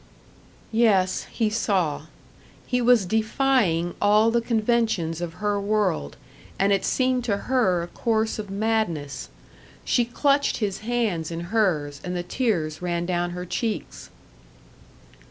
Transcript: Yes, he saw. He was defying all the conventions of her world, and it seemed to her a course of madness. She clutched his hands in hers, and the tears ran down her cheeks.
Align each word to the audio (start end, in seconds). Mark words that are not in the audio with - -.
Yes, 0.71 1.25
he 1.31 1.51
saw. 1.51 2.05
He 2.65 2.81
was 2.81 3.05
defying 3.05 3.93
all 4.01 4.31
the 4.31 4.41
conventions 4.41 5.21
of 5.21 5.33
her 5.33 5.61
world, 5.61 6.17
and 6.57 6.73
it 6.73 6.83
seemed 6.83 7.23
to 7.25 7.37
her 7.37 7.83
a 7.83 7.87
course 7.87 8.39
of 8.39 8.49
madness. 8.49 9.29
She 9.85 10.03
clutched 10.05 10.57
his 10.57 10.79
hands 10.79 11.29
in 11.29 11.41
hers, 11.53 12.01
and 12.03 12.15
the 12.15 12.23
tears 12.23 12.81
ran 12.81 13.05
down 13.05 13.29
her 13.37 13.45
cheeks. 13.45 14.09